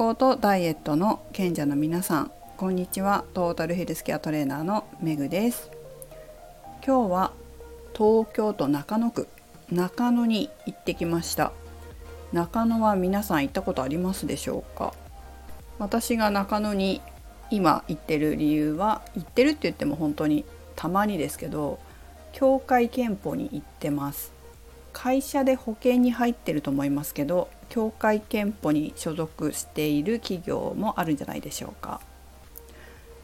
[0.00, 2.32] 康とダイエットの賢者の皆さん。
[2.56, 3.22] こんにちは。
[3.34, 5.70] トータルヘルスケアトレーナーのめぐです。
[6.82, 7.32] 今日は
[7.92, 9.28] 東京都中野区。
[9.70, 11.52] 中野に行ってきました。
[12.32, 14.94] 中野は皆さん行ったことありますでしょうか？
[15.78, 17.02] 私が中野に
[17.50, 21.78] 今行ってる理由は行ってるって言っても本当にたまにですけど
[22.32, 24.32] 協会憲法に行ってます。
[24.94, 32.02] 会社で保険に入ってると思いますけど協会憲法に所属している企業もあるんじゃないでしょうか。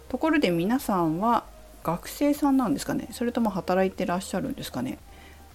[0.08, 1.44] ところで皆さんは
[1.82, 3.08] 学生さんなんですかね。
[3.10, 4.98] それとも働いてらっしゃるんですかね。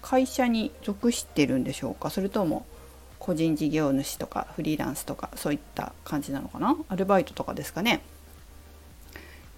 [0.02, 2.10] 会社に属してるんでしょうか。
[2.10, 2.66] それとも
[3.18, 6.76] 個人事業主とかフリーランスとかそういった感じなのかな。
[6.90, 8.02] アルバイトとかですかね。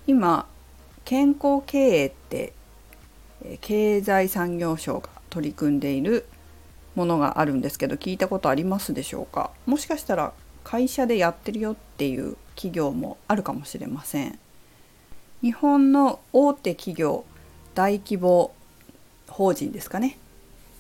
[0.06, 0.48] 今
[1.06, 2.54] 健康経営って
[3.62, 6.26] 経済産業省が取り組んでいる
[6.96, 9.52] ものがあるんですけど聞いたことありますでしょうか？
[9.66, 14.40] もしかしたら会社でやってるよっていう企業もあるかもしれません。
[15.42, 17.26] 日本の大手企業
[17.76, 18.54] 大規模
[19.28, 20.18] 法人ですかね。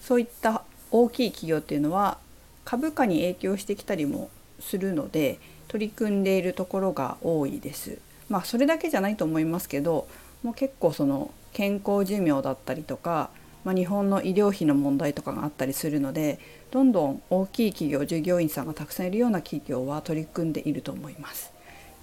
[0.02, 2.17] そういった大きい企業っていうのは
[2.64, 7.98] 株価に影響してきたりもするので取り組んでいるところが多いです。
[8.30, 10.08] まあそれだけじゃないと思いますけど
[10.44, 13.30] もう結構その健康寿命だったりとか
[13.64, 16.39] まあ、日本の医療費の問題とかがあったりするので
[16.72, 21.53] どんどん大きい企業従業員さんがたくさんいるような企業は取り組んでいると思います。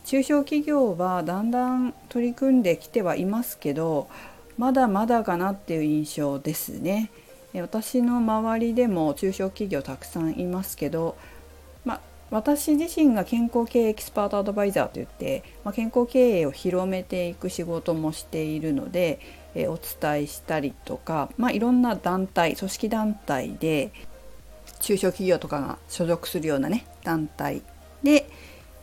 [0.05, 4.09] 中小企業はだんだん取り組んできてはいますけど
[4.57, 7.11] まだまだかなっていう印象ですね。
[7.55, 11.17] 私の周りでも中小企業たくさんいますけど、
[11.85, 19.19] ま、私自身が健康経営エキスパートアドバイザーといって、ま、健康経営を広めていく仕事もしているので
[19.55, 23.93] えお伝えしたりとか、まあ、いろんな団体組織団体で
[24.81, 27.63] 中小企業とかが所属するようなね団体
[28.03, 28.31] で、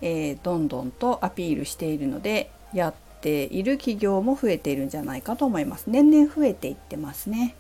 [0.02, 5.86] えー、どんどんとアピールしているのでやっている企業も増えているんじゃないかと思います。
[5.88, 7.56] 年々増えていってますね。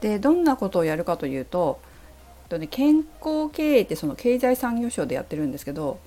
[0.00, 1.80] でどんなことをやるかというと
[2.70, 6.00] 健康経営ってその経済産業省でやってるんですけど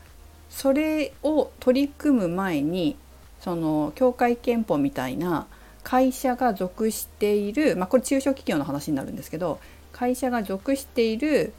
[0.50, 2.98] それを取り組む前に
[3.40, 5.48] その協会憲法みたいな
[5.84, 9.60] 会社が属している、まあ、これ中小企業の話になるんですけど
[9.92, 11.54] 会社が属している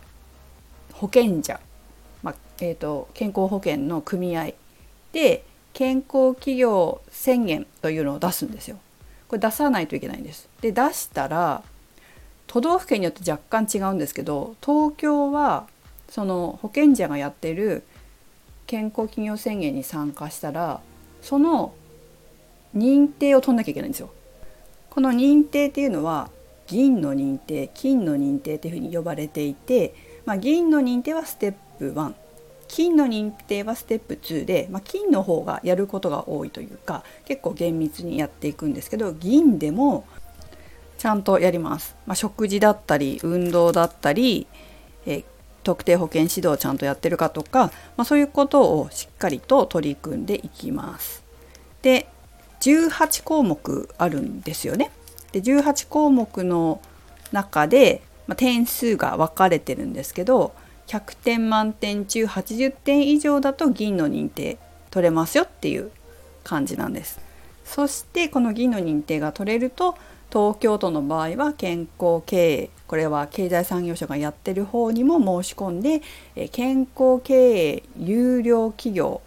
[0.92, 1.60] 保険者、
[2.22, 4.52] まあ、えーと、健康保険の組合
[5.12, 8.78] で健康企業宣言というのを出すんですよ。
[9.28, 10.48] これ出さないといけないんです。
[10.60, 11.62] で出したら
[12.46, 15.66] 都道府県によって若干違うんですけど東京は
[16.08, 17.82] その保険者がやってる
[18.66, 20.80] 健康企業宣言に参加したら
[21.22, 21.74] その
[22.76, 24.10] 認定を取んなきゃいけないんですよ。
[24.90, 26.30] この認定っていうのは
[26.66, 32.14] 銀の認定金の認定っていうふうに呼ばれていて、まあ、銀の認定はステップ1
[32.68, 40.06] 金の認定はステップ2で、まあ、金の方がやることが多いというか結構厳密にやっていくんですけど銀でも
[40.98, 41.96] ちゃんとやります。
[42.06, 44.46] まあ、食事だったり運動だったり、
[45.06, 45.24] え
[45.64, 51.24] 特定保険指導をちゃんとやってるかとか、まあ、そういうことをしっかりと取り組んでいきます。
[51.82, 52.06] で
[52.64, 54.90] 18項目あるんですよね。
[55.32, 56.80] で18項目の
[57.32, 60.54] 中で、まあ、点数が分かれてるんですけど
[60.86, 64.58] 100点満点中80点以上だと銀の認定
[64.90, 65.90] 取れますよっていう
[66.44, 67.20] 感じなんです。
[67.64, 69.96] そしてこの銀の認定が取れると
[70.30, 76.02] 東京都の場合は健康経営これは経済産業省がやってる方にも申し込んで
[76.50, 79.22] 健康経営有料企業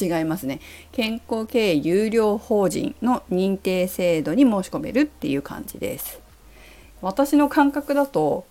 [0.00, 0.60] 違いますね。
[0.92, 6.20] 健康経営有料法人の認定制度に申し込めるっていう感じです。
[7.00, 8.44] 私の感覚だと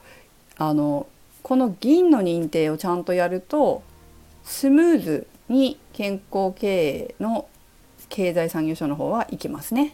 [0.57, 1.07] あの
[1.43, 3.83] この銀の認定をちゃんとやると
[4.43, 7.47] スムーズに健康経営の
[8.09, 9.93] 経済産業省の方は行きますね。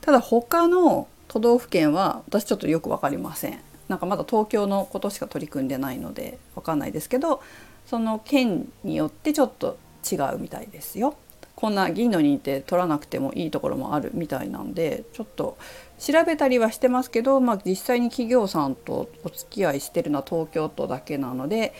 [0.00, 3.60] ただ他の都道府県は私ちょっとよく分かりません。
[3.88, 7.42] なんかまだ東京のことしか取り組んでないので分かんないですけど
[7.86, 9.76] その県によってちょっと
[10.10, 11.16] 違うみたいですよ。
[11.56, 15.56] こんな銀の認定取らなくてもいいところもあるみたいなんでちょっと
[15.98, 21.72] 調べたりはしてますけど、まあ、実際に企業さんとお付き合いしてるのは東京都だけなので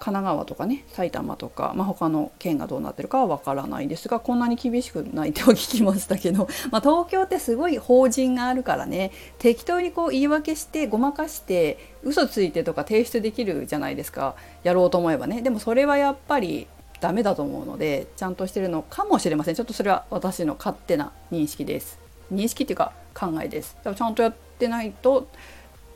[0.00, 16.68] 神奈川とかね埼玉とか、まあ、他の県がどうなってるかはわからないですがこんなに厳しくないと聞きましたけど、 まあ、東京ってすごい法人があるからね適当にこう言い訳してごまかして嘘ついてとか提出できるじゃないですかやろうと思えばねでもそれはやっぱり
[17.00, 19.54] ダメだと思うのでちゃんとしてるのかもしれません。
[19.54, 21.98] ちょっとそれは私の勝手な認識です。
[22.32, 23.76] 認識っていうか考えです。
[23.82, 25.28] ちゃんとやってないと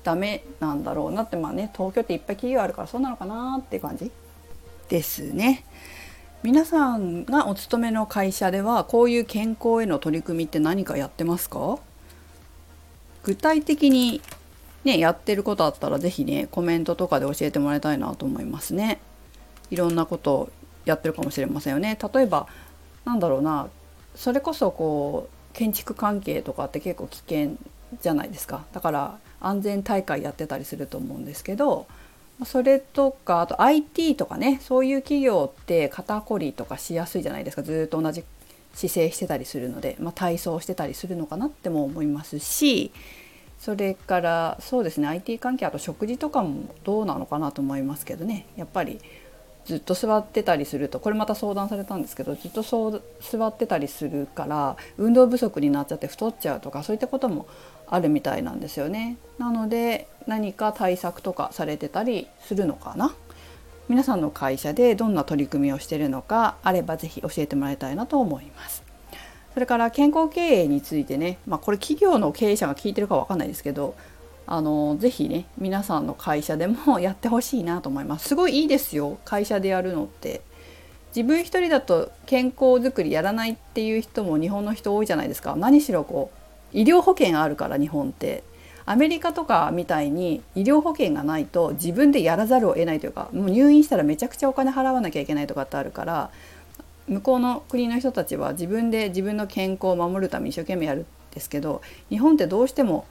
[0.05, 4.11] ダメなんだろうなってまあね東京っていっぱい企業あるからそうなのかなって感じ
[4.89, 5.65] ですね。
[6.43, 11.79] 皆さんがお勤めの会社ではこういう健康への取り組みって何かやってますか？
[13.23, 14.21] 具体的に
[14.83, 19.01] ねやってることあったら是非ねコメントとかで教えてもらいたいなと思いますね。
[19.71, 20.51] いろんなことを
[20.85, 21.99] やってるかもしれませんよね。
[22.15, 22.47] 例えば
[23.05, 23.69] なんだろうな
[24.15, 27.57] それこそこう建築関係とかって結構危険
[28.01, 28.65] じゃないですか。
[28.73, 31.87] だから安全大会やってたりすると思うんですけど
[32.45, 37.63] それとかあと IT とかねそういう企業って肩こりとかしやすいじゃないですか。
[37.63, 38.25] ずっと同じ
[38.75, 42.91] 姿勢してたりするので、まあ、体操してたりするのかなっても思いますし
[43.59, 48.47] それからそうですね IT 関係あと食事とかもどうなのかなと思いますけどね。
[48.57, 49.01] やっぱり
[49.65, 57.47] ずっと座ってたりするとこれまた相談されたんですけどずっとそう座ってたりするから運動不足になっちゃって太っちゃうとかそういったことも
[57.87, 59.19] あるみたいなんですよね。
[59.39, 63.15] なので何か対策とかされてたりするのかな？
[63.89, 68.83] 皆さんの会社でどんな取り組みをしてるのかあれば是非教えてもらいたいなと思います。
[69.53, 73.95] それから健康経営についてね、まあ、これ企業の経営者が聞いてるか分かんないですけど
[74.47, 78.29] あのぜひね皆さんの会社でもやってほしいなと思います。
[78.29, 80.43] すごいいいですよ会社でやるのって。
[81.15, 85.57] 自分一人だと健康づくりやらないっていう人も日本の人多いじゃないですか。
[85.57, 86.31] 何しろこ
[86.73, 88.45] う医療保険あるから日本って。
[88.85, 96.31] アメリカとかみたいに医療保険がないと自分でやらざるを得ないというかもう入院したらめちゃくちゃお金払わなきゃいけないとかってあるから
[97.09, 103.07] 向こうの国の人たちは自分で自分の健康を守るために一生懸命やるんですけど日本ってどうしても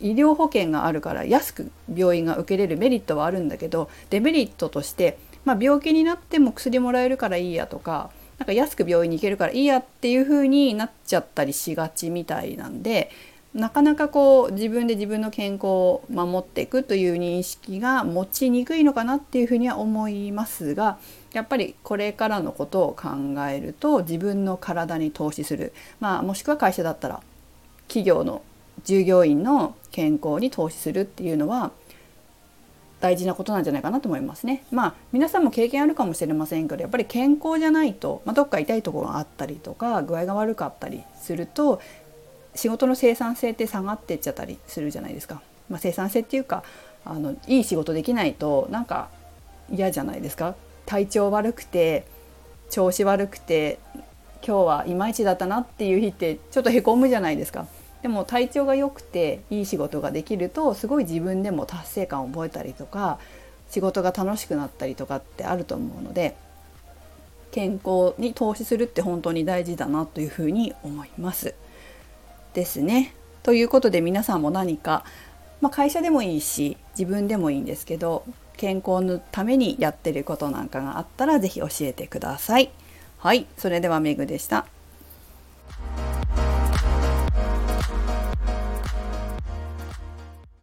[0.00, 13.10] 医療保険があるから安く病院が受けれるメリットはあるんだけどデメリットとして、まあ、病気になっても薬もらえるからいいやとかなんか安く病院に行けるからいいやっていう風になっちゃったりしがちみたいなんで
[13.54, 20.98] なかなかこう自分で自分の健康を守っていくという認識が持ちにくいのかなっていうふうには思いますが
[21.32, 23.08] やっぱりこれからのことを考
[23.48, 27.22] えると自分の体に投資する、まあ、もしくは会社だったら
[27.88, 28.42] 企業の
[28.84, 31.72] 従業員の健康に投資するっていうのは
[33.00, 34.64] 大事なことなんじゃないかなと思いますね。
[34.70, 41.80] まあ皆さんも経験あるかもしれませんけどやっぱり健康じゃないと、まあ、どっか痛いところがあったりとか具合が悪かったりすると
[42.54, 45.40] 仕事の生産性って下がってっちゃったりするじゃないですか。
[45.68, 46.64] まあ、生産性っていうか
[47.04, 49.08] あのいい仕事できないとなんか
[49.70, 50.54] 嫌じゃないですか。
[50.86, 52.04] 体調悪くて
[52.70, 53.78] 調子悪くて
[54.44, 57.66] 今日はいまいちだったなっていう日ってちょっとへこむじゃないですか。
[58.02, 63.18] でも体調が良くていい仕事ができるとすごい自分でも達成感を覚えたりとか
[63.70, 66.36] 仕事が楽しくなったりとかってあると思うので
[67.50, 71.54] 健康に投資するって本当に大事だなというふうに思います。
[72.54, 73.14] ですね。
[73.42, 75.04] ということで皆さんも何か、
[75.60, 78.24] まあ、会社でもいいし自分でもいいんですけど
[78.56, 82.70] 健康のためにやってることなんかがあったら是非教えてください。
[83.18, 84.66] はい、それではメグでした。